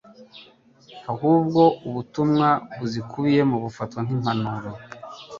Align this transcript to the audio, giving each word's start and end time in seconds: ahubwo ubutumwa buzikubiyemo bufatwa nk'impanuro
ahubwo 1.11 1.61
ubutumwa 1.87 2.47
buzikubiyemo 2.79 3.55
bufatwa 3.63 3.99
nk'impanuro 4.05 4.69